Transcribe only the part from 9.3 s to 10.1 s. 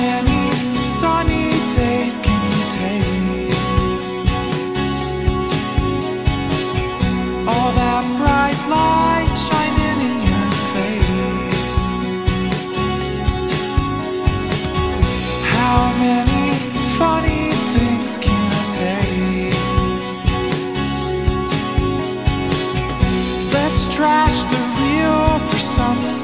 shining